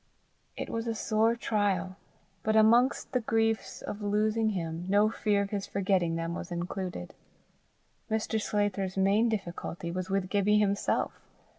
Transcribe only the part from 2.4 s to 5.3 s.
but amongst the griefs of losing him, no